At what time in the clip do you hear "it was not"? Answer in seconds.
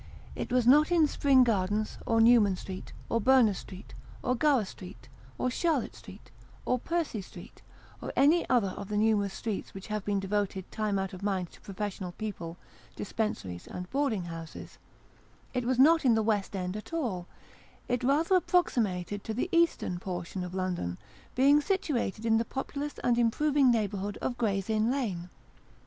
0.35-0.91, 15.53-16.03